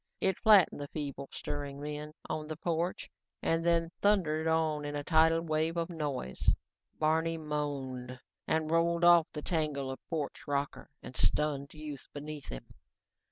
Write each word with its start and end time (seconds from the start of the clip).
It 0.19 0.39
flattened 0.39 0.81
the 0.81 0.87
feebly 0.87 1.27
stirring 1.29 1.79
men 1.79 2.13
on 2.27 2.47
the 2.47 2.57
porch 2.57 3.07
and 3.43 3.63
then 3.63 3.91
thundered 4.01 4.47
on 4.47 4.83
in 4.83 4.95
a 4.95 5.03
tidal 5.03 5.41
wave 5.41 5.77
of 5.77 5.91
noise. 5.91 6.49
Barney 6.97 7.37
moaned 7.37 8.19
and 8.47 8.71
rolled 8.71 9.03
off 9.03 9.31
the 9.31 9.43
tangle 9.43 9.91
of 9.91 9.99
porch 10.09 10.47
rocker 10.47 10.89
and 11.03 11.15
stunned 11.15 11.75
youth 11.75 12.07
beneath 12.15 12.47
him. 12.47 12.73